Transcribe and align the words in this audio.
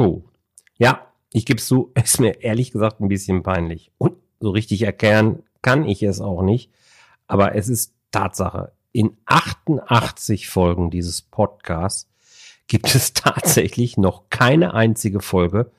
Puh. 0.00 0.22
Ja, 0.78 1.12
ich 1.30 1.44
gebe 1.44 1.60
zu, 1.60 1.92
ist 2.02 2.20
mir 2.20 2.42
ehrlich 2.42 2.70
gesagt 2.70 3.00
ein 3.00 3.08
bisschen 3.08 3.42
peinlich. 3.42 3.92
Und 3.98 4.16
so 4.40 4.48
richtig 4.48 4.80
erklären 4.80 5.42
kann 5.60 5.84
ich 5.86 6.02
es 6.02 6.22
auch 6.22 6.40
nicht. 6.40 6.70
Aber 7.26 7.54
es 7.54 7.68
ist 7.68 7.92
Tatsache. 8.10 8.72
In 8.92 9.18
88 9.26 10.48
Folgen 10.48 10.90
dieses 10.90 11.20
Podcasts 11.20 12.08
gibt 12.66 12.94
es 12.94 13.12
tatsächlich 13.12 13.98
noch 13.98 14.30
keine 14.30 14.72
einzige 14.72 15.20
Folge, 15.20 15.70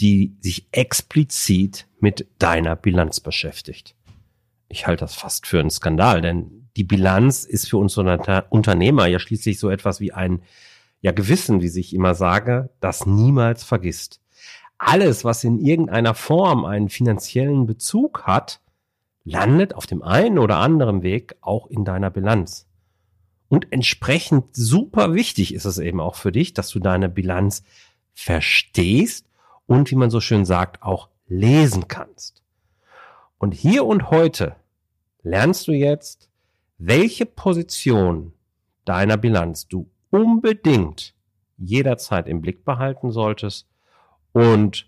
die 0.00 0.36
sich 0.38 0.68
explizit 0.70 1.88
mit 1.98 2.28
deiner 2.38 2.76
Bilanz 2.76 3.18
beschäftigt. 3.18 3.96
Ich 4.68 4.86
halte 4.86 5.00
das 5.00 5.16
fast 5.16 5.48
für 5.48 5.58
einen 5.58 5.70
Skandal, 5.70 6.22
denn 6.22 6.68
die 6.76 6.84
Bilanz 6.84 7.42
ist 7.42 7.68
für 7.68 7.78
uns 7.78 7.98
Unternehmer 7.98 9.06
ja 9.06 9.18
schließlich 9.18 9.58
so 9.58 9.68
etwas 9.68 9.98
wie 9.98 10.12
ein 10.12 10.42
ja 11.02 11.12
Gewissen, 11.12 11.60
wie 11.60 11.78
ich 11.78 11.94
immer 11.94 12.14
sage, 12.14 12.70
das 12.80 13.06
niemals 13.06 13.64
vergisst. 13.64 14.20
Alles, 14.78 15.24
was 15.24 15.44
in 15.44 15.58
irgendeiner 15.58 16.14
Form 16.14 16.64
einen 16.64 16.88
finanziellen 16.88 17.66
Bezug 17.66 18.22
hat, 18.22 18.60
landet 19.24 19.74
auf 19.74 19.86
dem 19.86 20.02
einen 20.02 20.38
oder 20.38 20.56
anderen 20.56 21.02
Weg 21.02 21.36
auch 21.40 21.66
in 21.66 21.84
deiner 21.84 22.10
Bilanz. 22.10 22.66
Und 23.48 23.70
entsprechend 23.70 24.56
super 24.56 25.14
wichtig 25.14 25.54
ist 25.54 25.66
es 25.66 25.78
eben 25.78 26.00
auch 26.00 26.14
für 26.14 26.32
dich, 26.32 26.54
dass 26.54 26.70
du 26.70 26.78
deine 26.78 27.08
Bilanz 27.08 27.62
verstehst 28.14 29.26
und, 29.66 29.90
wie 29.90 29.96
man 29.96 30.10
so 30.10 30.20
schön 30.20 30.44
sagt, 30.44 30.82
auch 30.82 31.08
lesen 31.28 31.86
kannst. 31.88 32.42
Und 33.38 33.52
hier 33.54 33.84
und 33.84 34.10
heute 34.10 34.56
lernst 35.22 35.68
du 35.68 35.72
jetzt, 35.72 36.28
welche 36.78 37.26
Position 37.26 38.32
deiner 38.84 39.16
Bilanz 39.16 39.68
du 39.68 39.88
unbedingt 40.12 41.14
jederzeit 41.56 42.28
im 42.28 42.42
Blick 42.42 42.64
behalten 42.64 43.10
solltest 43.10 43.66
und 44.32 44.86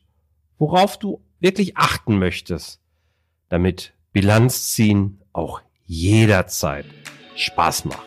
worauf 0.58 0.98
du 0.98 1.22
wirklich 1.40 1.76
achten 1.76 2.18
möchtest, 2.18 2.80
damit 3.48 3.94
Bilanzziehen 4.12 5.22
auch 5.32 5.62
jederzeit 5.86 6.84
Spaß 7.36 7.86
macht. 7.86 8.06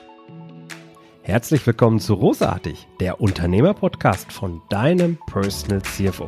Herzlich 1.23 1.65
willkommen 1.65 1.99
zu 1.99 2.13
Rosartig, 2.13 2.87
der 2.99 3.19
Unternehmerpodcast 3.19 4.31
von 4.31 4.61
deinem 4.69 5.17
Personal 5.25 5.81
CFO. 5.81 6.27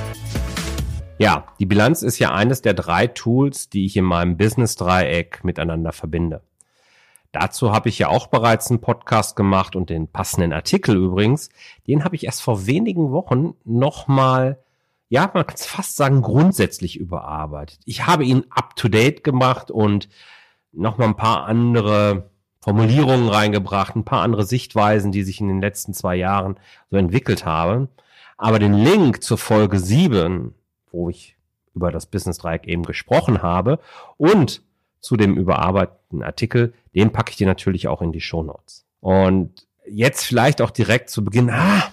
Ja, 1.21 1.45
die 1.59 1.67
Bilanz 1.67 2.01
ist 2.01 2.17
ja 2.17 2.33
eines 2.33 2.63
der 2.63 2.73
drei 2.73 3.05
Tools, 3.05 3.69
die 3.69 3.85
ich 3.85 3.95
in 3.95 4.05
meinem 4.05 4.37
Business-Dreieck 4.37 5.43
miteinander 5.43 5.91
verbinde. 5.91 6.41
Dazu 7.31 7.71
habe 7.71 7.89
ich 7.89 7.99
ja 7.99 8.07
auch 8.07 8.25
bereits 8.25 8.71
einen 8.71 8.81
Podcast 8.81 9.35
gemacht 9.35 9.75
und 9.75 9.91
den 9.91 10.07
passenden 10.07 10.51
Artikel 10.51 10.95
übrigens, 10.95 11.49
den 11.85 12.03
habe 12.03 12.15
ich 12.15 12.23
erst 12.23 12.41
vor 12.41 12.65
wenigen 12.65 13.11
Wochen 13.11 13.53
nochmal, 13.63 14.63
ja, 15.09 15.29
man 15.31 15.45
kann 15.45 15.57
es 15.57 15.67
fast 15.67 15.95
sagen, 15.95 16.23
grundsätzlich 16.23 16.97
überarbeitet. 16.97 17.81
Ich 17.85 18.07
habe 18.07 18.25
ihn 18.25 18.45
up-to-date 18.49 19.23
gemacht 19.23 19.69
und 19.69 20.09
nochmal 20.71 21.09
ein 21.09 21.17
paar 21.17 21.45
andere 21.45 22.31
Formulierungen 22.61 23.29
reingebracht, 23.29 23.95
ein 23.95 24.05
paar 24.05 24.23
andere 24.23 24.43
Sichtweisen, 24.43 25.11
die 25.11 25.21
sich 25.21 25.39
in 25.39 25.49
den 25.49 25.61
letzten 25.61 25.93
zwei 25.93 26.15
Jahren 26.15 26.59
so 26.89 26.97
entwickelt 26.97 27.45
haben. 27.45 27.89
Aber 28.39 28.57
den 28.57 28.73
Link 28.73 29.21
zur 29.21 29.37
Folge 29.37 29.77
7 29.77 30.55
wo 30.91 31.09
ich 31.09 31.35
über 31.73 31.91
das 31.91 32.05
Business 32.05 32.37
Dreieck 32.37 32.67
eben 32.67 32.83
gesprochen 32.83 33.41
habe 33.41 33.79
und 34.17 34.61
zu 34.99 35.17
dem 35.17 35.35
überarbeiteten 35.35 36.23
Artikel, 36.23 36.73
den 36.93 37.11
packe 37.11 37.31
ich 37.31 37.37
dir 37.37 37.47
natürlich 37.47 37.87
auch 37.87 38.01
in 38.01 38.11
die 38.11 38.21
Show 38.21 38.43
Notes. 38.43 38.85
Und 38.99 39.67
jetzt 39.87 40.25
vielleicht 40.25 40.61
auch 40.61 40.69
direkt 40.69 41.09
zu 41.09 41.23
Beginn, 41.23 41.49
ah, 41.49 41.91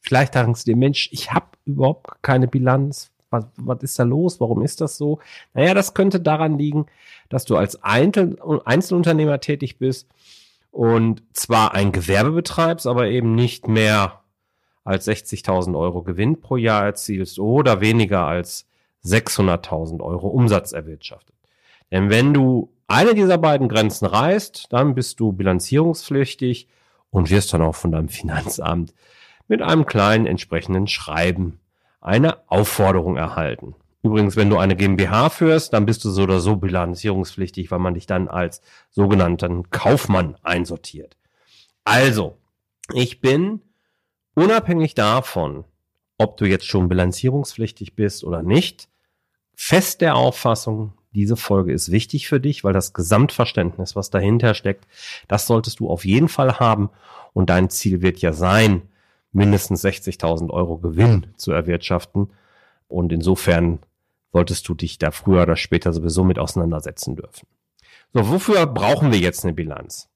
vielleicht 0.00 0.34
sagen 0.34 0.54
sie 0.54 0.64
dir, 0.64 0.76
Mensch, 0.76 1.08
ich 1.12 1.32
habe 1.32 1.46
überhaupt 1.64 2.22
keine 2.22 2.48
Bilanz. 2.48 3.10
Was, 3.30 3.46
was 3.56 3.82
ist 3.82 3.98
da 3.98 4.04
los? 4.04 4.40
Warum 4.40 4.62
ist 4.62 4.80
das 4.80 4.96
so? 4.96 5.18
Naja, 5.52 5.74
das 5.74 5.92
könnte 5.92 6.20
daran 6.20 6.58
liegen, 6.58 6.86
dass 7.28 7.44
du 7.44 7.56
als 7.56 7.82
Einzel 7.82 8.38
Einzelunternehmer 8.64 9.40
tätig 9.40 9.78
bist 9.78 10.08
und 10.70 11.22
zwar 11.34 11.74
ein 11.74 11.92
Gewerbe 11.92 12.30
betreibst, 12.30 12.86
aber 12.86 13.08
eben 13.08 13.34
nicht 13.34 13.68
mehr 13.68 14.22
als 14.88 15.06
60.000 15.06 15.78
Euro 15.78 16.02
Gewinn 16.02 16.40
pro 16.40 16.56
Jahr 16.56 16.84
erzielst 16.84 17.38
oder 17.38 17.80
weniger 17.82 18.26
als 18.26 18.66
600.000 19.04 20.00
Euro 20.00 20.28
Umsatz 20.28 20.72
erwirtschaftet. 20.72 21.36
Denn 21.90 22.10
wenn 22.10 22.32
du 22.32 22.72
eine 22.86 23.14
dieser 23.14 23.36
beiden 23.36 23.68
Grenzen 23.68 24.06
reißt, 24.06 24.68
dann 24.70 24.94
bist 24.94 25.20
du 25.20 25.32
bilanzierungspflichtig 25.32 26.68
und 27.10 27.30
wirst 27.30 27.52
dann 27.52 27.62
auch 27.62 27.74
von 27.74 27.92
deinem 27.92 28.08
Finanzamt 28.08 28.94
mit 29.46 29.60
einem 29.62 29.84
kleinen 29.84 30.26
entsprechenden 30.26 30.86
Schreiben 30.86 31.60
eine 32.00 32.48
Aufforderung 32.50 33.16
erhalten. 33.16 33.74
Übrigens, 34.02 34.36
wenn 34.36 34.48
du 34.48 34.56
eine 34.56 34.76
GmbH 34.76 35.28
führst, 35.28 35.74
dann 35.74 35.84
bist 35.84 36.04
du 36.04 36.10
so 36.10 36.22
oder 36.22 36.40
so 36.40 36.56
bilanzierungspflichtig, 36.56 37.70
weil 37.70 37.78
man 37.78 37.94
dich 37.94 38.06
dann 38.06 38.28
als 38.28 38.62
sogenannten 38.90 39.70
Kaufmann 39.70 40.36
einsortiert. 40.42 41.16
Also, 41.84 42.38
ich 42.94 43.20
bin 43.20 43.60
unabhängig 44.38 44.94
davon, 44.94 45.64
ob 46.18 46.36
du 46.36 46.46
jetzt 46.46 46.66
schon 46.66 46.88
bilanzierungspflichtig 46.88 47.94
bist 47.94 48.24
oder 48.24 48.42
nicht, 48.42 48.88
fest 49.54 50.00
der 50.00 50.16
Auffassung, 50.16 50.92
diese 51.12 51.36
Folge 51.36 51.72
ist 51.72 51.90
wichtig 51.90 52.28
für 52.28 52.40
dich, 52.40 52.64
weil 52.64 52.72
das 52.72 52.92
Gesamtverständnis, 52.92 53.96
was 53.96 54.10
dahinter 54.10 54.54
steckt, 54.54 54.86
das 55.26 55.46
solltest 55.46 55.80
du 55.80 55.88
auf 55.88 56.04
jeden 56.04 56.28
Fall 56.28 56.60
haben. 56.60 56.90
Und 57.32 57.50
dein 57.50 57.70
Ziel 57.70 58.02
wird 58.02 58.18
ja 58.18 58.32
sein, 58.32 58.82
mindestens 59.32 59.84
60.000 59.84 60.50
Euro 60.50 60.78
Gewinn 60.78 61.28
zu 61.36 61.52
erwirtschaften. 61.52 62.30
Und 62.88 63.12
insofern 63.12 63.80
solltest 64.32 64.68
du 64.68 64.74
dich 64.74 64.98
da 64.98 65.10
früher 65.10 65.42
oder 65.42 65.56
später 65.56 65.92
sowieso 65.92 66.24
mit 66.24 66.38
auseinandersetzen 66.38 67.16
dürfen. 67.16 67.46
So, 68.12 68.28
wofür 68.28 68.66
brauchen 68.66 69.12
wir 69.12 69.18
jetzt 69.18 69.44
eine 69.44 69.54
Bilanz? 69.54 70.08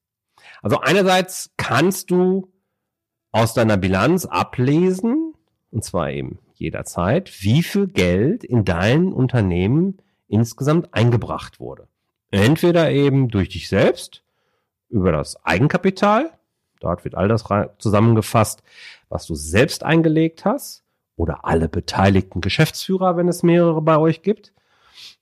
Also 0.63 0.81
einerseits 0.81 1.51
kannst 1.57 2.11
du 2.11 2.52
aus 3.33 3.55
deiner 3.55 3.77
Bilanz 3.77 4.27
ablesen, 4.27 5.35
und 5.71 5.83
zwar 5.83 6.11
eben 6.11 6.39
jederzeit, 6.55 7.43
wie 7.43 7.63
viel 7.63 7.89
Geld 7.89 8.45
in 8.45 8.65
dein 8.65 9.13
Unternehmen 9.13 9.99
insgesamt 10.29 10.95
eingebracht 10.95 11.59
wurde. 11.59 11.89
Entweder 12.31 12.91
eben 12.91 13.29
durch 13.29 13.49
dich 13.49 13.69
selbst, 13.69 14.23
über 14.89 15.13
das 15.13 15.45
Eigenkapital, 15.45 16.31
dort 16.81 17.05
wird 17.05 17.15
all 17.15 17.29
das 17.29 17.45
zusammengefasst, 17.79 18.63
was 19.09 19.27
du 19.27 19.35
selbst 19.35 19.83
eingelegt 19.83 20.45
hast, 20.45 20.83
oder 21.17 21.45
alle 21.45 21.69
beteiligten 21.69 22.41
Geschäftsführer, 22.41 23.17
wenn 23.17 23.29
es 23.29 23.43
mehrere 23.43 23.83
bei 23.83 23.99
euch 23.99 24.23
gibt, 24.23 24.53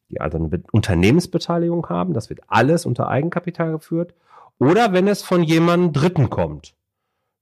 die 0.09 0.21
also 0.21 0.39
eine 0.39 0.63
Unternehmensbeteiligung 0.73 1.89
haben, 1.89 2.15
das 2.15 2.31
wird 2.31 2.41
alles 2.49 2.87
unter 2.87 3.09
Eigenkapital 3.09 3.73
geführt, 3.73 4.15
oder 4.59 4.93
wenn 4.93 5.09
es 5.09 5.23
von 5.23 5.43
jemandem 5.43 5.93
Dritten 5.93 6.31
kommt, 6.31 6.75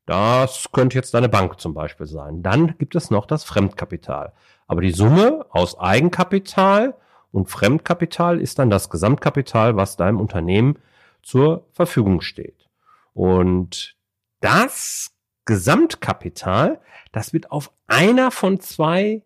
das 0.09 0.73
könnte 0.73 0.97
jetzt 0.97 1.13
deine 1.13 1.29
Bank 1.29 1.61
zum 1.61 1.75
Beispiel 1.75 2.07
sein. 2.07 2.43
Dann 2.43 2.79
gibt 2.79 2.95
es 2.95 3.11
noch 3.11 3.27
das 3.27 3.45
Fremdkapital. 3.45 4.33
Aber 4.67 4.81
die 4.81 4.91
Summe 4.91 5.45
aus 5.51 5.79
Eigenkapital 5.79 6.95
und 7.31 7.51
Fremdkapital 7.51 8.41
ist 8.41 8.59
dann 8.59 8.71
das 8.71 8.89
Gesamtkapital, 8.89 9.77
was 9.77 9.99
deinem 9.99 10.19
Unternehmen 10.19 10.79
zur 11.23 11.67
Verfügung 11.73 12.23
steht. 12.23 12.71
Und 13.13 13.97
das 14.41 15.11
Gesamtkapital, 15.45 16.81
das 17.13 17.35
wird 17.35 17.53
auf 17.53 17.71
einer 17.87 18.31
von 18.31 18.61
zwei 18.61 19.25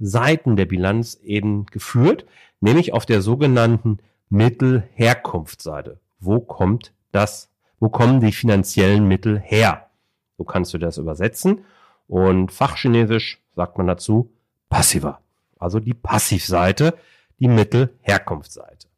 Seiten 0.00 0.56
der 0.56 0.66
Bilanz 0.66 1.14
eben 1.22 1.66
geführt, 1.66 2.26
nämlich 2.60 2.92
auf 2.92 3.06
der 3.06 3.22
sogenannten 3.22 3.98
Mittelherkunftsseite. 4.30 6.00
Wo 6.18 6.40
kommt 6.40 6.92
das, 7.12 7.52
wo 7.78 7.88
kommen 7.88 8.18
die 8.18 8.32
finanziellen 8.32 9.06
Mittel 9.06 9.38
her? 9.38 9.90
So 10.36 10.44
kannst 10.44 10.74
du 10.74 10.78
das 10.78 10.98
übersetzen. 10.98 11.64
Und 12.08 12.52
fachchinesisch 12.52 13.40
sagt 13.54 13.78
man 13.78 13.86
dazu 13.86 14.30
passiver. 14.68 15.20
Also 15.58 15.80
die 15.80 15.94
Passivseite, 15.94 16.94
die 17.38 17.48
Mittelherkunftsseite. 17.48 18.88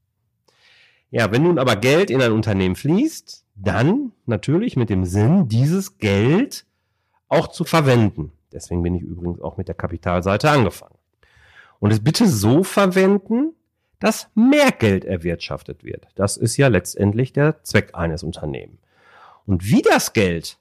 Ja, 1.11 1.31
wenn 1.31 1.45
nun 1.45 1.59
aber 1.59 1.77
Geld 1.77 2.11
in 2.11 2.21
ein 2.21 2.33
Unternehmen 2.33 2.77
fließt, 2.77 3.45
dann 3.55 4.13
natürlich 4.27 4.77
mit 4.77 4.91
dem 4.91 5.05
Sinn, 5.05 5.49
dieses 5.49 5.99
Geld 5.99 6.67
auch 7.29 7.49
zu 7.49 7.65
verwenden. 7.65 8.33
Deswegen 8.53 8.83
bin 8.83 8.95
ich 8.95 9.03
übrigens 9.03 9.41
auch 9.41 9.57
mit 9.57 9.69
der 9.69 9.75
Kapitalseite 9.75 10.51
angefangen. 10.51 10.95
Und 11.79 11.93
es 11.93 12.03
bitte 12.03 12.27
so 12.27 12.63
verwenden, 12.65 13.55
dass 13.99 14.29
mehr 14.35 14.73
Geld 14.73 15.05
erwirtschaftet 15.05 15.85
wird. 15.85 16.09
Das 16.15 16.37
ist 16.37 16.57
ja 16.57 16.69
letztendlich 16.69 17.33
der 17.33 17.63
Zweck 17.63 17.91
eines 17.95 18.23
Unternehmens. 18.23 18.81
Und 19.47 19.65
wie 19.65 19.83
das 19.83 20.13
Geld 20.13 20.59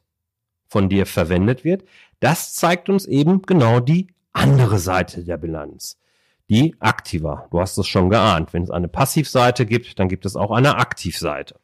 von 0.68 0.90
dir 0.90 1.06
verwendet 1.06 1.64
wird, 1.64 1.84
das 2.20 2.54
zeigt 2.54 2.90
uns 2.90 3.06
eben 3.06 3.42
genau 3.42 3.80
die 3.80 4.08
andere 4.34 4.80
Seite 4.80 5.24
der 5.24 5.38
Bilanz. 5.38 5.98
Die 6.50 6.76
aktiver. 6.80 7.48
Du 7.52 7.60
hast 7.60 7.78
es 7.78 7.88
schon 7.88 8.10
geahnt. 8.10 8.54
Wenn 8.54 8.64
es 8.64 8.70
eine 8.70 8.88
Passivseite 8.88 9.66
gibt, 9.66 9.98
dann 10.00 10.10
gibt 10.10 10.26
es 10.26 10.36
auch 10.36 10.52
eine 10.52 10.78
Aktivseite. 10.78 11.56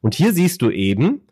Und 0.00 0.14
hier 0.14 0.32
siehst 0.32 0.60
du 0.62 0.70
eben, 0.70 1.22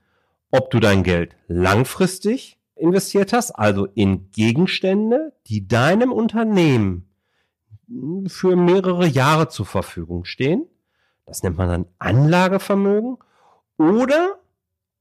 ob 0.51 0.71
du 0.71 0.79
dein 0.79 1.03
Geld 1.03 1.37
langfristig 1.49 2.59
investiert 2.77 3.33
hast, 3.33 3.51
also 3.53 3.87
in 3.87 4.31
Gegenstände, 4.31 5.33
die 5.47 5.67
deinem 5.67 6.13
Unternehmen 6.13 7.09
für 8.27 8.57
mehrere 8.57 9.07
Jahre 9.07 9.49
zur 9.49 9.67
Verfügung 9.67 10.25
stehen. 10.25 10.67
Das 11.27 11.43
nennt 11.43 11.57
man 11.59 11.69
dann 11.69 11.87
Anlagevermögen. 11.99 13.19
Oder 13.79 14.39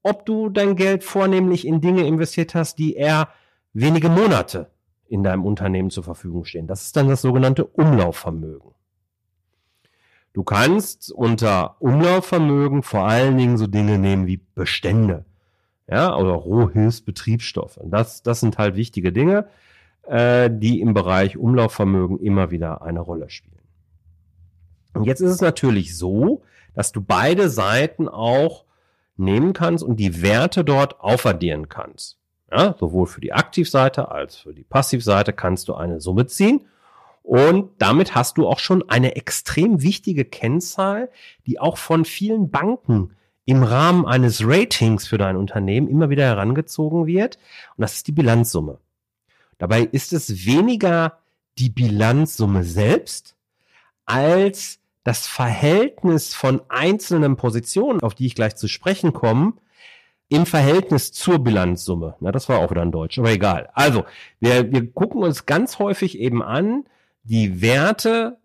ob 0.02 0.26
du 0.26 0.48
dein 0.48 0.76
Geld 0.76 1.04
vornehmlich 1.04 1.66
in 1.66 1.80
Dinge 1.80 2.06
investiert 2.06 2.54
hast, 2.54 2.78
die 2.78 2.94
eher 2.94 3.28
wenige 3.72 4.08
Monate 4.08 4.70
in 5.08 5.22
deinem 5.22 5.44
Unternehmen 5.44 5.90
zur 5.90 6.04
Verfügung 6.04 6.44
stehen. 6.44 6.66
Das 6.66 6.82
ist 6.82 6.96
dann 6.96 7.08
das 7.08 7.22
sogenannte 7.22 7.64
Umlaufvermögen. 7.64 8.72
Du 10.32 10.42
kannst 10.42 11.12
unter 11.12 11.76
Umlaufvermögen 11.80 12.82
vor 12.82 13.06
allen 13.06 13.36
Dingen 13.36 13.58
so 13.58 13.66
Dinge 13.66 13.98
nehmen 13.98 14.26
wie 14.26 14.40
Bestände, 14.54 15.26
ja, 15.88 16.16
oder 16.16 16.32
Rohhilfsbetriebsstoffe. 16.32 17.78
Das, 17.84 18.22
das 18.22 18.40
sind 18.40 18.56
halt 18.56 18.74
wichtige 18.74 19.12
Dinge, 19.12 19.48
äh, 20.04 20.50
die 20.50 20.80
im 20.80 20.94
Bereich 20.94 21.36
Umlaufvermögen 21.36 22.18
immer 22.18 22.50
wieder 22.50 22.80
eine 22.80 23.00
Rolle 23.00 23.28
spielen. 23.28 23.52
Und 24.94 25.04
jetzt 25.04 25.20
ist 25.20 25.30
es 25.30 25.40
natürlich 25.40 25.96
so, 25.96 26.42
dass 26.74 26.92
du 26.92 27.02
beide 27.02 27.50
Seiten 27.50 28.08
auch 28.08 28.64
nehmen 29.16 29.52
kannst 29.52 29.84
und 29.84 29.96
die 29.96 30.22
Werte 30.22 30.64
dort 30.64 31.00
aufaddieren 31.00 31.68
kannst. 31.68 32.18
Ja, 32.50 32.74
sowohl 32.78 33.06
für 33.06 33.20
die 33.20 33.32
Aktivseite 33.32 34.10
als 34.10 34.36
für 34.36 34.52
die 34.52 34.64
Passivseite 34.64 35.32
kannst 35.32 35.68
du 35.68 35.74
eine 35.74 36.00
Summe 36.00 36.26
ziehen. 36.26 36.66
Und 37.22 37.70
damit 37.78 38.14
hast 38.14 38.36
du 38.36 38.46
auch 38.48 38.58
schon 38.58 38.88
eine 38.88 39.16
extrem 39.16 39.80
wichtige 39.80 40.24
Kennzahl, 40.24 41.08
die 41.46 41.60
auch 41.60 41.78
von 41.78 42.04
vielen 42.04 42.50
Banken 42.50 43.12
im 43.44 43.62
Rahmen 43.62 44.06
eines 44.06 44.46
Ratings 44.46 45.06
für 45.06 45.18
dein 45.18 45.36
Unternehmen 45.36 45.88
immer 45.88 46.10
wieder 46.10 46.24
herangezogen 46.24 47.06
wird. 47.06 47.38
Und 47.76 47.82
das 47.82 47.94
ist 47.94 48.06
die 48.06 48.12
Bilanzsumme. 48.12 48.78
Dabei 49.58 49.82
ist 49.82 50.12
es 50.12 50.44
weniger 50.44 51.18
die 51.58 51.70
Bilanzsumme 51.70 52.64
selbst 52.64 53.36
als 54.04 54.80
das 55.04 55.26
Verhältnis 55.26 56.34
von 56.34 56.62
einzelnen 56.68 57.36
Positionen, 57.36 58.00
auf 58.02 58.14
die 58.14 58.26
ich 58.26 58.34
gleich 58.34 58.56
zu 58.56 58.68
sprechen 58.68 59.12
komme, 59.12 59.54
im 60.28 60.46
Verhältnis 60.46 61.12
zur 61.12 61.40
Bilanzsumme. 61.40 62.16
Na, 62.20 62.32
das 62.32 62.48
war 62.48 62.60
auch 62.60 62.70
wieder 62.70 62.82
ein 62.82 62.92
Deutsch, 62.92 63.18
aber 63.18 63.30
egal. 63.30 63.68
Also, 63.74 64.04
wir, 64.40 64.72
wir 64.72 64.90
gucken 64.90 65.22
uns 65.22 65.44
ganz 65.44 65.78
häufig 65.78 66.18
eben 66.18 66.42
an, 66.42 66.84
die 67.22 67.60
Werte 67.60 68.38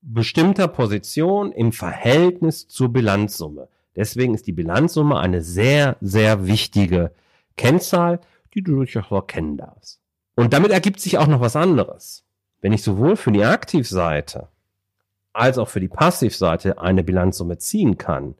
bestimmter 0.00 0.68
Positionen 0.68 1.52
im 1.52 1.72
Verhältnis 1.72 2.68
zur 2.68 2.92
Bilanzsumme. 2.92 3.68
Deswegen 3.96 4.34
ist 4.34 4.46
die 4.46 4.52
Bilanzsumme 4.52 5.18
eine 5.18 5.42
sehr, 5.42 5.96
sehr 6.00 6.46
wichtige 6.46 7.12
Kennzahl, 7.56 8.20
die 8.54 8.62
du 8.62 8.76
durchaus 8.76 9.10
erkennen 9.10 9.56
darfst. 9.56 10.00
Und 10.36 10.52
damit 10.52 10.72
ergibt 10.72 11.00
sich 11.00 11.18
auch 11.18 11.26
noch 11.26 11.40
was 11.40 11.56
anderes. 11.56 12.24
Wenn 12.60 12.72
ich 12.72 12.82
sowohl 12.82 13.16
für 13.16 13.32
die 13.32 13.44
Aktivseite 13.44 14.48
als 15.34 15.58
auch 15.58 15.68
für 15.68 15.80
die 15.80 15.88
Passivseite 15.88 16.78
eine 16.80 17.04
Bilanzsumme 17.04 17.58
ziehen 17.58 17.98
kann, 17.98 18.34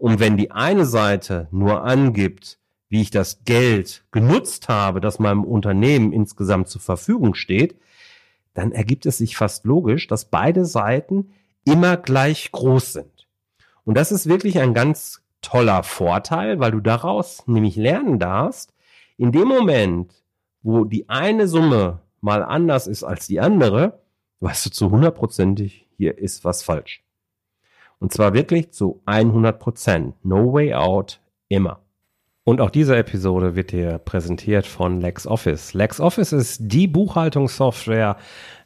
und 0.00 0.18
wenn 0.18 0.38
die 0.38 0.50
eine 0.50 0.86
Seite 0.86 1.46
nur 1.50 1.84
angibt, 1.84 2.58
wie 2.88 3.02
ich 3.02 3.10
das 3.10 3.44
Geld 3.44 4.02
genutzt 4.12 4.70
habe, 4.70 5.02
das 5.02 5.18
meinem 5.18 5.44
Unternehmen 5.44 6.14
insgesamt 6.14 6.68
zur 6.68 6.80
Verfügung 6.80 7.34
steht, 7.34 7.78
dann 8.54 8.72
ergibt 8.72 9.04
es 9.04 9.18
sich 9.18 9.36
fast 9.36 9.66
logisch, 9.66 10.06
dass 10.06 10.24
beide 10.24 10.64
Seiten 10.64 11.34
immer 11.66 11.98
gleich 11.98 12.50
groß 12.50 12.94
sind. 12.94 13.28
Und 13.84 13.98
das 13.98 14.10
ist 14.10 14.26
wirklich 14.26 14.58
ein 14.58 14.72
ganz 14.72 15.22
toller 15.42 15.82
Vorteil, 15.82 16.60
weil 16.60 16.70
du 16.70 16.80
daraus 16.80 17.46
nämlich 17.46 17.76
lernen 17.76 18.18
darfst, 18.18 18.72
in 19.18 19.32
dem 19.32 19.48
Moment, 19.48 20.14
wo 20.62 20.84
die 20.84 21.10
eine 21.10 21.46
Summe 21.46 22.00
mal 22.22 22.42
anders 22.42 22.86
ist 22.86 23.04
als 23.04 23.26
die 23.26 23.38
andere, 23.38 24.00
weißt 24.40 24.64
du 24.64 24.70
zu 24.70 24.90
hundertprozentig, 24.90 25.89
hier 26.00 26.16
ist 26.16 26.46
was 26.46 26.62
falsch. 26.62 27.02
Und 27.98 28.10
zwar 28.10 28.32
wirklich 28.32 28.70
zu 28.70 29.02
100 29.04 29.60
Prozent. 29.60 30.14
No 30.24 30.50
way 30.50 30.72
out, 30.72 31.20
immer. 31.48 31.80
Und 32.42 32.62
auch 32.62 32.70
diese 32.70 32.96
Episode 32.96 33.54
wird 33.54 33.72
dir 33.72 33.98
präsentiert 33.98 34.66
von 34.66 34.98
LexOffice. 34.98 35.74
LexOffice 35.74 36.32
ist 36.32 36.60
die 36.62 36.86
Buchhaltungssoftware, 36.86 38.16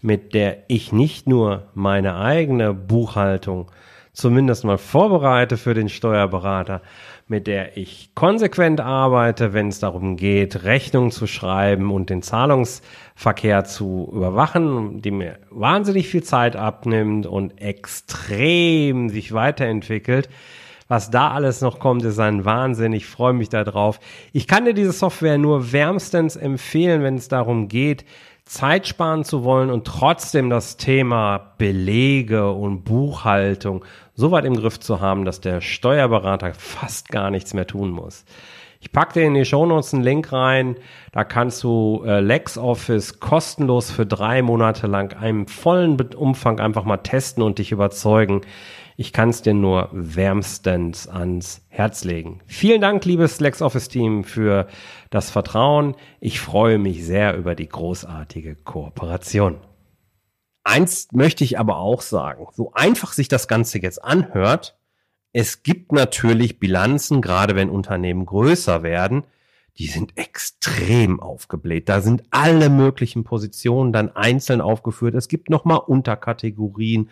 mit 0.01 0.33
der 0.33 0.63
ich 0.69 0.93
nicht 0.93 1.27
nur 1.27 1.67
meine 1.75 2.15
eigene 2.15 2.73
Buchhaltung 2.73 3.73
zumindest 4.15 4.65
mal 4.65 4.79
vorbereite 4.79 5.59
für 5.59 5.75
den 5.75 5.91
Steuerberater, 5.91 6.81
mit 7.27 7.47
der 7.47 7.77
ich 7.77 8.11
konsequent 8.15 8.81
arbeite, 8.81 9.53
wenn 9.53 9.69
es 9.69 9.81
darum 9.81 10.17
geht, 10.17 10.65
Rechnungen 10.65 11.11
zu 11.11 11.27
schreiben 11.27 11.91
und 11.91 12.09
den 12.09 12.23
Zahlungsverkehr 12.23 13.65
zu 13.65 14.11
überwachen, 14.13 15.03
die 15.03 15.11
mir 15.11 15.39
wahnsinnig 15.51 16.09
viel 16.09 16.23
Zeit 16.23 16.57
abnimmt 16.57 17.27
und 17.27 17.61
extrem 17.61 19.11
sich 19.11 19.33
weiterentwickelt. 19.33 20.29
Was 20.87 21.11
da 21.11 21.31
alles 21.31 21.61
noch 21.63 21.79
kommt, 21.79 22.05
ist 22.05 22.19
ein 22.19 22.45
Wahnsinn. 22.45 22.93
Ich 22.93 23.07
freue 23.07 23.33
mich 23.33 23.49
darauf. 23.49 23.99
Ich 24.33 24.47
kann 24.47 24.67
dir 24.67 24.75
diese 24.75 24.93
Software 24.93 25.39
nur 25.39 25.73
wärmstens 25.73 26.37
empfehlen, 26.37 27.03
wenn 27.03 27.15
es 27.17 27.29
darum 27.29 27.69
geht, 27.69 28.05
Zeit 28.45 28.87
sparen 28.87 29.25
zu 29.25 29.43
wollen 29.43 29.71
und 29.71 29.87
trotzdem 29.87 30.51
das 30.51 30.77
Thema 30.77 31.55
Belege 31.57 32.51
und 32.51 32.85
Buchhaltung 32.85 33.85
so 34.15 34.31
weit 34.31 34.45
im 34.45 34.57
Griff 34.57 34.81
zu 34.81 35.01
haben, 35.01 35.25
dass 35.25 35.41
der 35.41 35.61
Steuerberater 35.61 36.55
fast 36.55 37.09
gar 37.09 37.31
nichts 37.31 37.55
mehr 37.55 37.67
tun 37.67 37.91
muss. 37.91 38.25
Ich 38.85 38.93
packe 38.93 39.15
dir 39.15 39.27
in 39.27 39.33
die 39.33 39.47
Shownotes 39.47 39.95
einen 39.95 40.03
Link 40.03 40.31
rein. 40.31 40.77
Da 41.11 41.25
kannst 41.25 41.65
du 41.65 42.03
äh, 42.07 42.21
LexOffice 42.21 43.19
kostenlos 43.19 43.91
für 43.91 44.05
drei 44.05 44.43
Monate 44.43 44.87
lang 44.87 45.17
einen 45.17 45.47
vollen 45.47 45.99
Umfang 46.15 46.61
einfach 46.61 46.85
mal 46.85 46.99
testen 46.99 47.43
und 47.43 47.59
dich 47.59 47.73
überzeugen. 47.73 48.43
Ich 48.97 49.15
kann 49.15 49.31
es 49.31 49.41
dir 49.41 49.55
nur 49.55 49.89
wärmstens 49.91 51.09
ans 51.09 51.65
Herz 51.71 52.05
legen. 52.05 52.41
Vielen 52.47 52.83
Dank, 52.83 53.07
liebes 53.07 53.41
LexOffice-Team, 53.41 54.23
für 54.23 54.69
das 55.09 55.31
Vertrauen. 55.31 55.97
Ich 56.21 56.39
freue 56.39 56.79
mich 56.79 57.05
sehr 57.07 57.37
über 57.37 57.55
die 57.55 57.69
großartige 57.69 58.55
Kooperation. 58.55 59.57
Eins 60.65 61.09
möchte 61.13 61.45
ich 61.45 61.59
aber 61.59 61.79
auch 61.79 62.01
sagen, 62.01 62.47
so 62.53 62.73
einfach 62.73 63.13
sich 63.13 63.29
das 63.29 63.49
Ganze 63.49 63.79
jetzt 63.81 64.03
anhört, 64.03 64.77
es 65.33 65.63
gibt 65.63 65.93
natürlich 65.93 66.59
Bilanzen, 66.59 67.21
gerade 67.21 67.57
wenn 67.57 67.69
Unternehmen 67.69 68.25
größer 68.25 68.83
werden, 68.83 69.25
die 69.79 69.89
sind 69.89 70.17
extrem 70.17 71.19
aufgebläht. 71.19 71.89
Da 71.89 72.01
sind 72.01 72.23
alle 72.31 72.71
möglichen 72.71 73.25
Positionen 73.25 73.93
dann 73.93 74.15
einzeln 74.15 74.61
aufgeführt. 74.61 75.17
Es 75.17 75.27
gibt 75.27 75.51
nochmal 75.51 75.79
Unterkategorien 75.79 77.11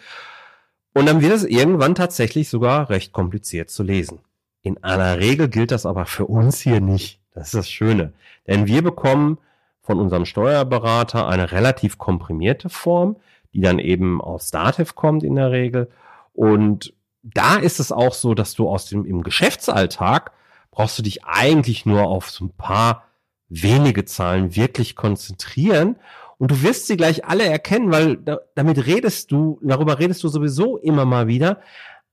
und 0.95 1.07
dann 1.07 1.21
wird 1.21 1.33
es 1.33 1.45
irgendwann 1.45 1.95
tatsächlich 1.95 2.49
sogar 2.49 2.91
recht 2.91 3.13
kompliziert 3.13 3.71
zu 3.71 3.83
lesen. 3.83 4.21
In 4.63 4.83
aller 4.85 5.19
Regel 5.19 5.49
gilt 5.49 5.73
das 5.73 5.87
aber 5.87 6.07
für 6.07 6.27
uns 6.27 6.61
hier 6.61 6.81
nicht. 6.81 7.21
Das 7.35 7.47
ist 7.47 7.55
das 7.55 7.71
Schöne. 7.71 8.13
Denn 8.47 8.67
wir 8.67 8.83
bekommen 8.83 9.39
von 9.81 9.99
unserem 9.99 10.27
Steuerberater 10.27 11.27
eine 11.27 11.51
relativ 11.51 11.99
komprimierte 11.99 12.69
Form, 12.69 13.17
die 13.55 13.61
dann 13.61 13.79
eben 13.79 14.21
aus 14.21 14.51
Dativ 14.51 14.95
kommt 14.95 15.23
in 15.23 15.37
der 15.37 15.51
Regel. 15.51 15.91
Und 16.33 16.95
da 17.23 17.57
ist 17.57 17.81
es 17.81 17.93
auch 17.93 18.15
so, 18.15 18.35
dass 18.35 18.55
du 18.55 18.69
aus 18.69 18.87
dem, 18.87 19.05
im 19.05 19.23
Geschäftsalltag 19.23 20.33
brauchst 20.71 20.99
du 20.99 21.03
dich 21.03 21.25
eigentlich 21.25 21.87
nur 21.87 22.05
auf 22.05 22.31
so 22.31 22.47
ein 22.47 22.51
paar 22.51 23.05
wenige 23.49 24.05
Zahlen 24.05 24.57
wirklich 24.57 24.97
konzentrieren 24.97 25.97
und 26.43 26.51
du 26.51 26.63
wirst 26.63 26.89
sie 26.89 26.97
gleich 26.97 27.25
alle 27.25 27.45
erkennen, 27.45 27.93
weil 27.93 28.17
da, 28.17 28.41
damit 28.57 28.87
redest 28.87 29.31
du, 29.31 29.61
darüber 29.63 30.01
redest 30.01 30.25
du 30.25 30.29
sowieso 30.29 30.77
immer 30.77 31.05
mal 31.05 31.29
wieder. 31.29 31.61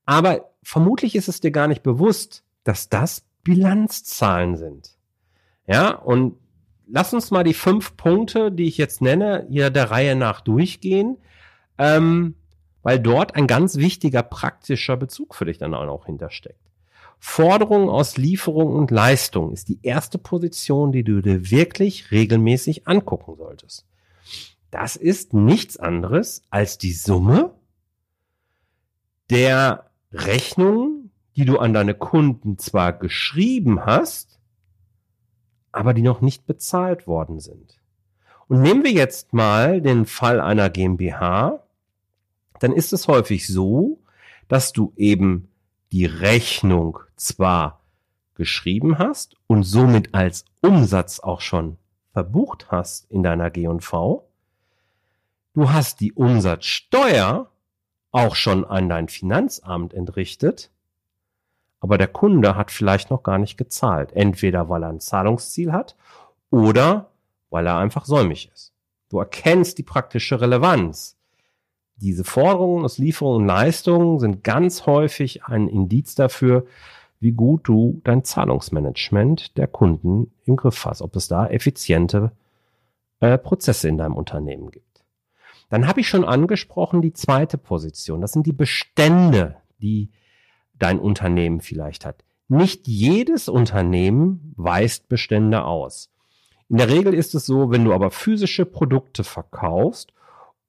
Aber 0.05 0.51
vermutlich 0.62 1.15
ist 1.15 1.29
es 1.29 1.39
dir 1.39 1.50
gar 1.50 1.67
nicht 1.67 1.81
bewusst, 1.81 2.43
dass 2.63 2.89
das 2.89 3.24
Bilanzzahlen 3.43 4.55
sind. 4.55 4.91
Ja, 5.65 5.96
und 5.96 6.38
lass 6.91 7.13
uns 7.13 7.31
mal 7.31 7.43
die 7.43 7.53
fünf 7.53 7.96
Punkte, 7.96 8.51
die 8.51 8.65
ich 8.65 8.77
jetzt 8.77 9.01
nenne, 9.01 9.46
hier 9.50 9.69
der 9.69 9.91
Reihe 9.91 10.15
nach 10.15 10.41
durchgehen, 10.41 11.17
ähm, 11.77 12.36
weil 12.81 13.00
dort 13.00 13.36
ein 13.36 13.48
ganz 13.48 13.77
wichtiger 13.77 14.24
praktischer 14.24 14.98
Bezug 14.98 15.36
für 15.36 15.46
dich 15.46 15.58
dann 15.58 15.74
auch 15.74 16.05
hintersteckt. 16.05 16.60
Forderung 17.19 17.89
aus 17.89 18.17
Lieferung 18.17 18.74
und 18.74 18.91
Leistung 18.91 19.51
ist 19.51 19.67
die 19.67 19.79
erste 19.84 20.17
Position, 20.17 20.91
die 20.91 21.03
du 21.03 21.22
dir 21.22 21.51
wirklich 21.51 22.12
regelmäßig 22.12 22.88
angucken 22.88 23.36
solltest. 23.36 23.86
Das 24.72 24.96
ist 24.96 25.34
nichts 25.34 25.77
anderes 25.77 26.43
als 26.50 26.77
die 26.77 26.93
Summe 26.93 27.53
der 29.29 29.89
Rechnungen, 30.13 31.12
die 31.36 31.46
du 31.46 31.60
an 31.60 31.74
deine 31.74 31.93
Kunden 31.93 32.58
zwar 32.58 32.93
geschrieben 32.93 33.86
hast, 33.86 34.38
aber 35.72 35.94
die 35.94 36.02
noch 36.02 36.22
nicht 36.22 36.46
bezahlt 36.46 37.08
worden 37.08 37.40
sind. 37.40 37.80
Und 38.48 38.62
nehmen 38.62 38.84
wir 38.84 38.92
jetzt 38.92 39.34
mal 39.34 39.82
den 39.82 40.06
Fall 40.06 40.42
einer 40.42 40.70
GmbH, 40.70 41.64
dann 42.60 42.72
ist 42.72 42.94
es 42.94 43.08
häufig 43.08 43.48
so, 43.48 44.00
dass 44.48 44.74
du 44.74 44.94
eben 44.96 45.50
die 45.92 46.06
Rechnung 46.06 47.00
zwar 47.16 47.82
geschrieben 48.36 48.98
hast 48.98 49.36
und 49.48 49.64
somit 49.64 50.16
als 50.16 50.46
Umsatz 50.62 51.20
auch 51.20 51.42
schon 51.42 51.78
verbucht 52.12 52.68
hast 52.72 53.10
in 53.12 53.22
deiner 53.24 53.52
G&V, 53.52 54.28
du 55.54 55.72
hast 55.72 56.00
die 56.00 56.14
Umsatzsteuer 56.14 57.52
auch 58.12 58.36
schon 58.36 58.66
an 58.66 58.90
dein 58.90 59.10
Finanzamt 59.10 59.94
entrichtet, 59.94 60.72
aber 61.80 61.98
der 61.98 62.08
Kunde 62.08 62.56
hat 62.56 62.72
vielleicht 62.72 63.10
noch 63.10 63.24
gar 63.24 63.38
nicht 63.38 63.58
gezahlt. 63.58 64.12
Entweder 64.14 64.70
weil 64.70 64.84
er 64.84 64.90
ein 64.90 65.00
Zahlungsziel 65.00 65.72
hat 65.72 65.96
oder 66.50 67.12
weil 67.50 67.66
er 67.68 67.78
einfach 67.78 68.06
säumig 68.06 68.52
ist. 68.54 68.74
Du 69.10 69.20
erkennst 69.20 69.78
die 69.78 69.84
praktische 69.84 70.40
Relevanz. 70.40 71.18
Diese 71.96 72.24
Forderungen 72.24 72.86
aus 72.86 72.98
Lieferungen 72.98 73.42
und 73.42 73.48
Leistungen 73.48 74.20
sind 74.20 74.44
ganz 74.44 74.86
häufig 74.86 75.46
ein 75.46 75.68
Indiz 75.68 76.16
dafür, 76.16 76.66
wie 77.20 77.32
gut 77.34 77.68
du 77.68 78.00
dein 78.04 78.24
Zahlungsmanagement 78.24 79.58
der 79.58 79.68
Kunden 79.68 80.32
im 80.46 80.56
Griff 80.56 80.86
hast, 80.86 81.02
ob 81.02 81.16
es 81.16 81.28
da 81.28 81.48
effiziente 81.48 82.32
äh, 83.20 83.38
Prozesse 83.38 83.90
in 83.90 83.98
deinem 83.98 84.16
Unternehmen 84.16 84.72
gibt. 84.72 85.04
Dann 85.70 85.88
habe 85.88 86.00
ich 86.00 86.08
schon 86.08 86.24
angesprochen 86.24 87.02
die 87.02 87.14
zweite 87.14 87.58
Position. 87.58 88.22
Das 88.22 88.32
sind 88.32 88.48
die 88.48 88.54
Bestände, 88.54 89.58
die 89.82 90.10
dein 90.80 91.00
Unternehmen 91.00 91.62
vielleicht 91.62 92.06
hat. 92.06 92.24
Nicht 92.48 92.88
jedes 92.88 93.48
Unternehmen 93.48 94.54
weist 94.58 95.08
Bestände 95.08 95.64
aus. 95.64 96.10
In 96.70 96.78
der 96.78 96.90
Regel 96.90 97.14
ist 97.14 97.36
es 97.36 97.46
so, 97.46 97.72
wenn 97.72 97.86
du 97.86 97.94
aber 97.94 98.12
physische 98.12 98.66
Produkte 98.66 99.24
verkaufst 99.24 100.14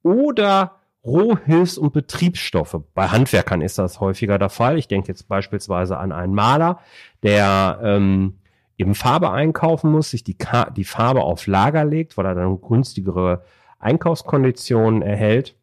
oder 0.02 0.76
Rohhilfs- 1.04 1.78
und 1.78 1.92
Betriebsstoffe. 1.92 2.76
Bei 2.94 3.08
Handwerkern 3.08 3.62
ist 3.62 3.78
das 3.78 4.00
häufiger 4.00 4.38
der 4.38 4.50
Fall. 4.50 4.78
Ich 4.78 4.88
denke 4.88 5.08
jetzt 5.08 5.28
beispielsweise 5.28 5.96
an 5.96 6.12
einen 6.12 6.34
Maler, 6.34 6.80
der 7.22 7.80
ähm, 7.82 8.38
eben 8.76 8.94
Farbe 8.94 9.30
einkaufen 9.30 9.90
muss, 9.90 10.10
sich 10.10 10.24
die, 10.24 10.36
die 10.76 10.84
Farbe 10.84 11.22
auf 11.22 11.46
Lager 11.46 11.84
legt, 11.84 12.16
weil 12.16 12.26
er 12.26 12.34
dann 12.34 12.60
günstigere 12.60 13.42
Einkaufskonditionen 13.78 15.02
erhält, 15.02 15.56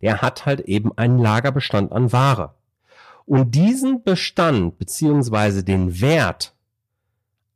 der 0.00 0.22
hat 0.22 0.46
halt 0.46 0.60
eben 0.60 0.96
einen 0.96 1.18
Lagerbestand 1.18 1.92
an 1.92 2.12
Ware. 2.12 2.54
Und 3.26 3.54
diesen 3.54 4.02
Bestand 4.02 4.78
beziehungsweise 4.78 5.64
den 5.64 6.00
Wert 6.00 6.54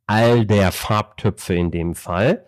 all 0.06 0.46
der 0.46 0.72
Farbtöpfe 0.72 1.54
in 1.54 1.70
dem 1.70 1.94
Fall, 1.94 2.44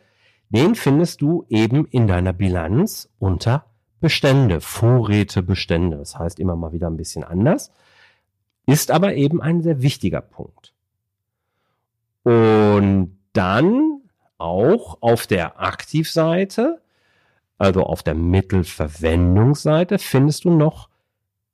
den 0.48 0.74
findest 0.74 1.20
du 1.20 1.44
eben 1.48 1.86
in 1.86 2.06
deiner 2.06 2.32
Bilanz 2.32 3.08
unter 3.18 3.66
Bestände, 4.00 4.60
Vorräte, 4.62 5.42
Bestände. 5.42 5.98
Das 5.98 6.18
heißt 6.18 6.40
immer 6.40 6.56
mal 6.56 6.72
wieder 6.72 6.88
ein 6.88 6.96
bisschen 6.96 7.22
anders, 7.22 7.70
ist 8.66 8.90
aber 8.90 9.14
eben 9.14 9.42
ein 9.42 9.62
sehr 9.62 9.82
wichtiger 9.82 10.22
Punkt. 10.22 10.72
Und 12.22 13.18
dann 13.34 14.00
auch 14.38 14.98
auf 15.02 15.26
der 15.26 15.60
Aktivseite, 15.60 16.80
also 17.58 17.82
auf 17.84 18.02
der 18.02 18.14
Mittelverwendungsseite, 18.14 19.98
findest 19.98 20.44
du 20.44 20.50
noch 20.50 20.88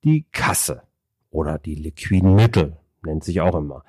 die 0.05 0.25
Kasse 0.31 0.86
oder 1.31 1.59
die 1.59 1.75
liquiden 1.75 2.35
Mittel, 2.35 2.77
nennt 3.03 3.23
sich 3.23 3.41
auch 3.41 3.55
immer. 3.55 3.83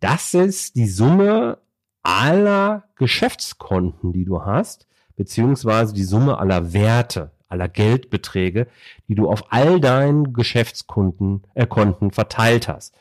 Das 0.00 0.34
ist 0.34 0.76
die 0.76 0.88
Summe 0.88 1.58
aller 2.02 2.84
Geschäftskonten, 2.96 4.12
die 4.12 4.24
du 4.24 4.44
hast, 4.44 4.86
beziehungsweise 5.16 5.94
die 5.94 6.04
Summe 6.04 6.38
aller 6.38 6.72
Werte, 6.72 7.32
aller 7.48 7.68
Geldbeträge, 7.68 8.66
die 9.08 9.14
du 9.14 9.28
auf 9.28 9.52
all 9.52 9.80
deinen 9.80 10.32
Geschäftskunden, 10.32 11.44
äh, 11.54 11.66
Konten 11.66 12.10
verteilt 12.10 12.68
hast. 12.68 12.94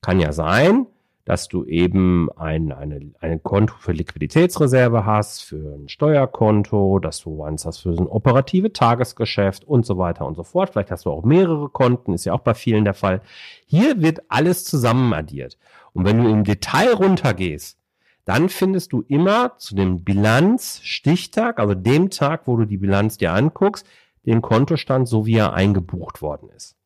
Kann 0.00 0.20
ja 0.20 0.32
sein, 0.32 0.86
dass 1.30 1.46
du 1.46 1.64
eben 1.64 2.28
ein, 2.32 2.72
eine, 2.72 3.12
ein 3.20 3.40
Konto 3.44 3.74
für 3.78 3.92
Liquiditätsreserve 3.92 5.06
hast, 5.06 5.44
für 5.44 5.76
ein 5.76 5.88
Steuerkonto, 5.88 6.98
dass 6.98 7.20
du 7.20 7.44
eins 7.44 7.64
hast 7.64 7.78
für 7.78 7.94
so 7.94 8.02
ein 8.02 8.08
operative 8.08 8.72
Tagesgeschäft 8.72 9.62
und 9.62 9.86
so 9.86 9.96
weiter 9.96 10.26
und 10.26 10.34
so 10.34 10.42
fort. 10.42 10.70
Vielleicht 10.70 10.90
hast 10.90 11.06
du 11.06 11.10
auch 11.12 11.22
mehrere 11.22 11.68
Konten, 11.68 12.14
ist 12.14 12.24
ja 12.24 12.32
auch 12.32 12.40
bei 12.40 12.54
vielen 12.54 12.82
der 12.82 12.94
Fall. 12.94 13.20
Hier 13.64 14.02
wird 14.02 14.22
alles 14.28 14.64
zusammen 14.64 15.12
addiert. 15.12 15.56
Und 15.92 16.04
wenn 16.04 16.20
du 16.20 16.28
im 16.28 16.42
Detail 16.42 16.94
runtergehst, 16.94 17.78
dann 18.24 18.48
findest 18.48 18.92
du 18.92 19.04
immer 19.06 19.56
zu 19.56 19.76
dem 19.76 20.02
Bilanzstichtag, 20.02 21.60
also 21.60 21.74
dem 21.74 22.10
Tag, 22.10 22.48
wo 22.48 22.56
du 22.56 22.64
die 22.64 22.78
Bilanz 22.78 23.18
dir 23.18 23.32
anguckst, 23.32 23.86
den 24.26 24.42
Kontostand, 24.42 25.06
so 25.06 25.26
wie 25.26 25.36
er 25.36 25.52
eingebucht 25.52 26.22
worden 26.22 26.48
ist. 26.56 26.79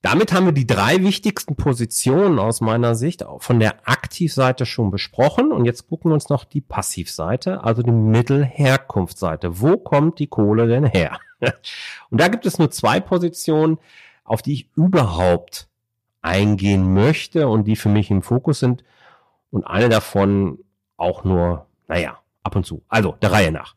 Damit 0.00 0.32
haben 0.32 0.46
wir 0.46 0.52
die 0.52 0.66
drei 0.66 1.02
wichtigsten 1.02 1.56
Positionen 1.56 2.38
aus 2.38 2.60
meiner 2.60 2.94
Sicht 2.94 3.24
von 3.38 3.58
der 3.58 3.88
Aktivseite 3.88 4.64
schon 4.64 4.92
besprochen. 4.92 5.50
Und 5.50 5.64
jetzt 5.64 5.88
gucken 5.88 6.10
wir 6.10 6.14
uns 6.14 6.28
noch 6.28 6.44
die 6.44 6.60
Passivseite, 6.60 7.64
also 7.64 7.82
die 7.82 7.90
Mittelherkunftsseite. 7.90 9.60
Wo 9.60 9.76
kommt 9.76 10.20
die 10.20 10.28
Kohle 10.28 10.68
denn 10.68 10.84
her? 10.84 11.18
Und 12.10 12.20
da 12.20 12.28
gibt 12.28 12.46
es 12.46 12.58
nur 12.58 12.70
zwei 12.70 13.00
Positionen, 13.00 13.78
auf 14.22 14.40
die 14.42 14.52
ich 14.52 14.70
überhaupt 14.76 15.68
eingehen 16.20 16.92
möchte 16.94 17.48
und 17.48 17.64
die 17.64 17.76
für 17.76 17.88
mich 17.88 18.10
im 18.10 18.22
Fokus 18.22 18.58
sind. 18.58 18.84
Und 19.50 19.64
eine 19.64 19.88
davon 19.88 20.58
auch 20.96 21.24
nur, 21.24 21.66
naja, 21.86 22.18
ab 22.42 22.56
und 22.56 22.66
zu. 22.66 22.82
Also 22.88 23.12
der 23.22 23.32
Reihe 23.32 23.52
nach. 23.52 23.74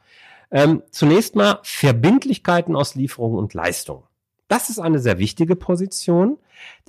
Ähm, 0.50 0.84
zunächst 0.92 1.36
mal 1.36 1.60
Verbindlichkeiten 1.64 2.76
aus 2.76 2.96
Lieferung 2.96 3.36
und 3.36 3.54
Leistung. 3.54 4.04
Das 4.52 4.70
ist 4.70 4.80
eine 4.80 5.00
sehr 5.00 5.18
wichtige 5.18 5.56
Position, 5.56 6.38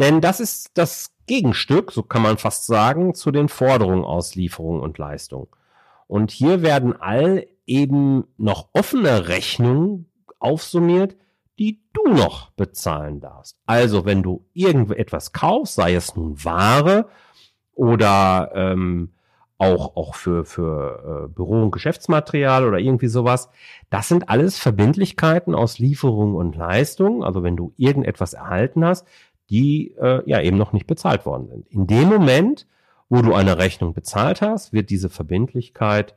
denn 0.01 0.21
das 0.21 0.41
ist 0.41 0.73
das 0.75 1.15
Gegenstück, 1.27 1.93
so 1.93 2.03
kann 2.03 2.21
man 2.21 2.37
fast 2.37 2.67
sagen, 2.67 3.15
zu 3.15 3.31
den 3.31 3.49
Forderungen 3.49 4.03
aus 4.03 4.35
Lieferung 4.35 4.81
und 4.81 4.99
Leistung. 4.99 5.47
Und 6.09 6.33
hier 6.33 6.63
werden 6.63 7.01
all 7.01 7.47
eben 7.65 8.25
noch 8.37 8.71
offene 8.73 9.29
Rechnungen 9.29 10.11
aufsummiert, 10.41 11.15
die 11.61 11.81
du 11.93 12.13
noch 12.13 12.51
bezahlen 12.51 13.21
darfst. 13.21 13.57
Also 13.65 14.05
wenn 14.05 14.25
du 14.25 14.45
irgendetwas 14.55 15.33
kaufst, 15.33 15.77
sei 15.77 15.95
es 15.95 16.17
nun 16.17 16.45
Ware 16.45 17.07
oder 17.75 18.51
ähm, 18.57 19.13
auch, 19.63 19.97
auch 19.97 20.15
für, 20.17 20.45
für 20.45 21.27
äh, 21.27 21.29
Büro- 21.29 21.63
und 21.63 21.71
Geschäftsmaterial 21.71 22.67
oder 22.67 22.79
irgendwie 22.79 23.07
sowas. 23.07 23.49
Das 23.91 24.09
sind 24.09 24.29
alles 24.29 24.59
Verbindlichkeiten 24.59 25.55
aus 25.55 25.79
Lieferung 25.79 26.35
und 26.35 26.57
Leistung. 26.57 27.23
Also 27.23 27.45
wenn 27.45 27.57
du 27.57 27.73
irgendetwas 27.77 28.33
erhalten 28.35 28.85
hast, 28.85 29.07
die 29.51 29.95
äh, 30.01 30.23
ja 30.29 30.41
eben 30.41 30.57
noch 30.57 30.73
nicht 30.73 30.89
bezahlt 30.89 31.25
worden 31.27 31.49
sind. 31.49 31.69
In 31.69 31.87
dem 31.87 32.09
Moment, 32.09 32.67
wo 33.09 33.23
du 33.23 33.35
eine 33.35 33.59
Rechnung 33.59 33.95
bezahlt 33.95 34.43
hast, 34.43 34.73
wird 34.73 34.91
diese 34.91 35.11
Verbindlichkeit 35.11 36.17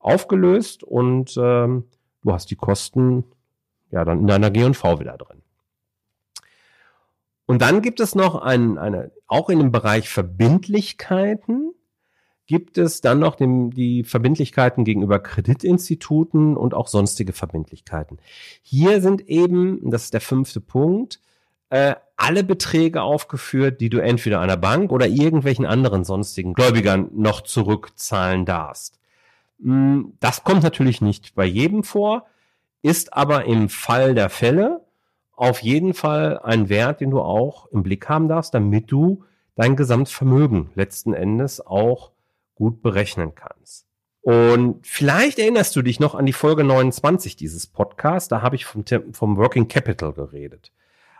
aufgelöst 0.00 0.82
und 0.82 1.36
ähm, 1.36 1.84
du 2.22 2.32
hast 2.32 2.50
die 2.50 2.56
Kosten 2.56 3.24
ja 3.92 4.04
dann 4.04 4.20
in 4.20 4.26
deiner 4.26 4.50
G&V 4.50 4.98
wieder 4.98 5.16
drin. 5.16 5.42
Und 7.46 7.62
dann 7.62 7.82
gibt 7.82 8.00
es 8.00 8.14
noch 8.14 8.36
ein, 8.36 8.78
eine, 8.78 9.10
auch 9.26 9.48
in 9.48 9.58
dem 9.58 9.70
Bereich 9.70 10.08
Verbindlichkeiten, 10.08 11.72
gibt 12.50 12.78
es 12.78 13.00
dann 13.00 13.20
noch 13.20 13.36
dem, 13.36 13.70
die 13.70 14.02
Verbindlichkeiten 14.02 14.82
gegenüber 14.82 15.20
Kreditinstituten 15.20 16.56
und 16.56 16.74
auch 16.74 16.88
sonstige 16.88 17.32
Verbindlichkeiten. 17.32 18.18
Hier 18.60 19.00
sind 19.00 19.28
eben, 19.28 19.88
das 19.88 20.06
ist 20.06 20.14
der 20.14 20.20
fünfte 20.20 20.60
Punkt, 20.60 21.20
äh, 21.68 21.94
alle 22.16 22.42
Beträge 22.42 23.02
aufgeführt, 23.02 23.80
die 23.80 23.88
du 23.88 23.98
entweder 23.98 24.40
einer 24.40 24.56
Bank 24.56 24.90
oder 24.90 25.06
irgendwelchen 25.06 25.64
anderen 25.64 26.02
sonstigen 26.02 26.54
Gläubigern 26.54 27.10
noch 27.14 27.42
zurückzahlen 27.42 28.46
darfst. 28.46 28.98
Hm, 29.62 30.14
das 30.18 30.42
kommt 30.42 30.64
natürlich 30.64 31.00
nicht 31.00 31.36
bei 31.36 31.44
jedem 31.44 31.84
vor, 31.84 32.26
ist 32.82 33.12
aber 33.12 33.44
im 33.44 33.68
Fall 33.68 34.16
der 34.16 34.28
Fälle 34.28 34.84
auf 35.36 35.62
jeden 35.62 35.94
Fall 35.94 36.40
ein 36.40 36.68
Wert, 36.68 37.00
den 37.00 37.12
du 37.12 37.20
auch 37.20 37.66
im 37.66 37.84
Blick 37.84 38.08
haben 38.08 38.26
darfst, 38.26 38.54
damit 38.54 38.90
du 38.90 39.22
dein 39.54 39.76
Gesamtvermögen 39.76 40.70
letzten 40.74 41.14
Endes 41.14 41.64
auch 41.64 42.10
gut 42.60 42.82
berechnen 42.82 43.34
kannst. 43.34 43.86
Und 44.20 44.86
vielleicht 44.86 45.38
erinnerst 45.38 45.74
du 45.74 45.80
dich 45.80 45.98
noch 45.98 46.14
an 46.14 46.26
die 46.26 46.34
Folge 46.34 46.62
29 46.62 47.36
dieses 47.36 47.66
Podcasts. 47.66 48.28
Da 48.28 48.42
habe 48.42 48.54
ich 48.54 48.66
vom, 48.66 48.84
vom 49.12 49.38
Working 49.38 49.66
Capital 49.66 50.12
geredet. 50.12 50.70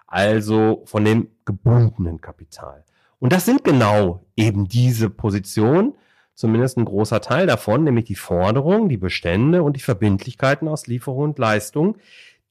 Also 0.07 0.83
von 0.85 1.03
dem 1.03 1.29
gebundenen 1.47 2.21
Kapital. 2.21 2.85
Und 3.21 3.33
das 3.33 3.47
sind 3.47 3.65
genau 3.65 4.27
eben 4.37 4.69
diese 4.69 5.09
Positionen, 5.09 5.95
zumindest 6.35 6.77
ein 6.77 6.85
großer 6.85 7.23
Teil 7.23 7.47
davon, 7.47 7.85
nämlich 7.85 8.05
die 8.05 8.17
Forderungen, 8.17 8.91
die 8.91 8.99
Bestände 8.99 9.63
und 9.63 9.77
die 9.77 9.81
Verbindlichkeiten 9.81 10.69
aus 10.69 10.87
Lieferung 10.87 11.25
und 11.25 11.39
Leistung, 11.39 11.97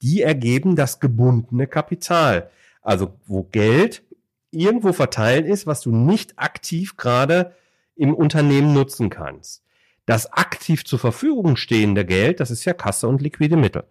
die 0.02 0.22
ergeben 0.22 0.74
das 0.74 0.98
gebundene 0.98 1.68
Kapital. 1.68 2.50
Also 2.82 3.14
wo 3.26 3.44
Geld 3.44 4.02
irgendwo 4.50 4.92
verteilt 4.92 5.46
ist, 5.46 5.68
was 5.68 5.80
du 5.80 5.94
nicht 5.94 6.40
aktiv 6.40 6.96
gerade 6.96 7.54
im 8.00 8.14
Unternehmen 8.14 8.72
nutzen 8.72 9.10
kannst. 9.10 9.62
Das 10.06 10.32
aktiv 10.32 10.84
zur 10.84 10.98
Verfügung 10.98 11.56
stehende 11.56 12.04
Geld, 12.04 12.40
das 12.40 12.50
ist 12.50 12.64
ja 12.64 12.72
Kasse 12.72 13.06
und 13.06 13.20
liquide 13.22 13.56
Mittel. 13.56 13.84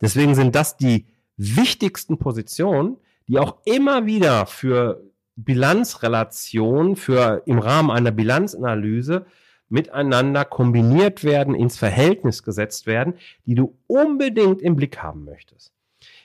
Deswegen 0.00 0.34
sind 0.34 0.54
das 0.54 0.76
die 0.76 1.06
wichtigsten 1.36 2.18
Positionen, 2.18 2.96
die 3.28 3.38
auch 3.38 3.56
immer 3.64 4.06
wieder 4.06 4.46
für 4.46 5.02
Bilanzrelation, 5.34 6.96
für 6.96 7.42
im 7.46 7.58
Rahmen 7.58 7.90
einer 7.90 8.12
Bilanzanalyse 8.12 9.26
miteinander 9.68 10.44
kombiniert 10.44 11.24
werden, 11.24 11.54
ins 11.54 11.76
Verhältnis 11.76 12.42
gesetzt 12.44 12.86
werden, 12.86 13.14
die 13.46 13.56
du 13.56 13.76
unbedingt 13.88 14.62
im 14.62 14.76
Blick 14.76 15.02
haben 15.02 15.24
möchtest. 15.24 15.72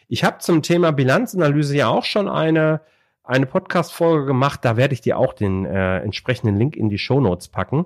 Ich 0.08 0.24
habe 0.24 0.38
zum 0.38 0.62
Thema 0.62 0.92
Bilanzanalyse 0.92 1.76
ja 1.76 1.88
auch 1.88 2.04
schon 2.04 2.30
eine, 2.30 2.82
eine 3.24 3.46
Podcast-Folge 3.46 4.26
gemacht. 4.26 4.62
Da 4.64 4.78
werde 4.78 4.94
ich 4.94 5.02
dir 5.02 5.18
auch 5.18 5.34
den 5.34 5.66
äh, 5.66 6.00
entsprechenden 6.00 6.58
Link 6.58 6.76
in 6.76 6.90
die 6.90 6.98
Show 6.98 7.20
Notes 7.22 7.48
packen. 7.48 7.86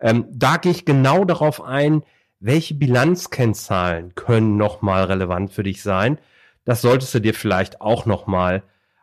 Ähm, 0.00 0.26
da 0.30 0.56
gehe 0.56 0.72
ich 0.72 0.84
genau 0.84 1.24
darauf 1.24 1.62
ein, 1.62 2.02
welche 2.40 2.74
Bilanzkennzahlen 2.74 4.14
können 4.14 4.56
nochmal 4.56 5.04
relevant 5.04 5.52
für 5.52 5.62
dich 5.62 5.82
sein. 5.82 6.18
Das 6.64 6.82
solltest 6.82 7.14
du 7.14 7.20
dir 7.20 7.34
vielleicht 7.34 7.80
auch 7.80 8.06
nochmal 8.06 8.62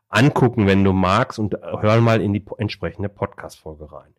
angucken, 0.10 0.68
wenn 0.68 0.84
du 0.84 0.94
magst 0.94 1.40
und 1.40 1.56
hör 1.62 2.02
mal 2.02 2.22
in 2.22 2.34
die 2.34 2.44
entsprechende 2.58 3.10
Podcast-Folge 3.10 3.92
rein. 3.92 4.14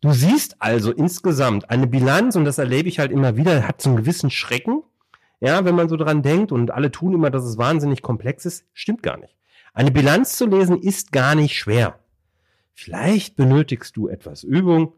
Du 0.00 0.12
siehst 0.12 0.56
also 0.60 0.92
insgesamt 0.92 1.70
eine 1.70 1.86
Bilanz, 1.86 2.36
und 2.36 2.44
das 2.44 2.58
erlebe 2.58 2.88
ich 2.88 2.98
halt 2.98 3.10
immer 3.10 3.36
wieder, 3.36 3.66
hat 3.66 3.80
so 3.80 3.90
einen 3.90 3.96
gewissen 3.98 4.30
Schrecken. 4.30 4.82
Ja, 5.40 5.64
wenn 5.64 5.74
man 5.74 5.88
so 5.88 5.96
dran 5.96 6.22
denkt 6.22 6.52
und 6.52 6.70
alle 6.70 6.92
tun 6.92 7.14
immer, 7.14 7.30
dass 7.30 7.42
es 7.42 7.58
wahnsinnig 7.58 8.00
komplex 8.00 8.46
ist, 8.46 8.64
stimmt 8.74 9.02
gar 9.02 9.16
nicht. 9.16 9.34
Eine 9.74 9.90
Bilanz 9.90 10.36
zu 10.36 10.46
lesen 10.46 10.80
ist 10.80 11.12
gar 11.12 11.34
nicht 11.34 11.56
schwer. 11.56 11.98
Vielleicht 12.74 13.36
benötigst 13.36 13.96
du 13.96 14.08
etwas 14.08 14.42
Übung, 14.42 14.92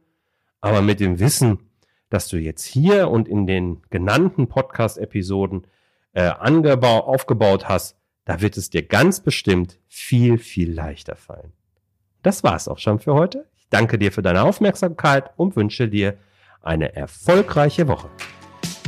aber 0.61 0.83
mit 0.83 1.00
dem 1.00 1.21
Wissen, 1.21 1.71
dass 2.11 2.28
du 2.28 2.37
jetzt 2.38 2.64
hier 2.64 3.09
und 3.09 3.28
in 3.28 3.47
den 3.47 3.83
genannten 3.90 4.49
Podcast-Episoden 4.49 5.66
äh, 6.12 6.31
aufgebaut 6.31 7.69
hast, 7.69 7.97
da 8.25 8.40
wird 8.40 8.57
es 8.57 8.71
dir 8.71 8.83
ganz 8.83 9.21
bestimmt 9.21 9.78
viel, 9.88 10.38
viel 10.38 10.73
leichter 10.73 11.16
fallen. 11.16 11.52
Das 12.23 12.43
war's 12.43 12.69
auch 12.69 12.78
schon 12.78 13.00
für 13.00 13.14
heute. 13.14 13.47
Ich 13.57 13.69
danke 13.69 13.99
dir 13.99 14.12
für 14.12 14.23
deine 14.23 14.43
Aufmerksamkeit 14.43 15.31
und 15.37 15.57
wünsche 15.57 15.88
dir 15.88 16.16
eine 16.62 16.95
erfolgreiche 16.97 17.87
Woche. 17.88 18.09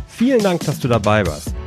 Vielen 0.09 0.43
Dank, 0.43 0.65
dass 0.65 0.81
du 0.81 0.89
dabei 0.89 1.27
warst. 1.27 1.56